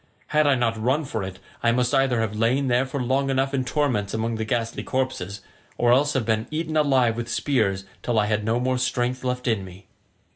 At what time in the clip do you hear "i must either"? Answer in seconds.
1.61-2.21